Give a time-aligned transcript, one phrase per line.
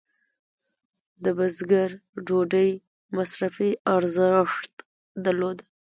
[1.23, 1.89] د بزګر
[2.25, 2.69] ډوډۍ
[3.15, 4.73] مصرفي ارزښت
[5.25, 5.57] درلود.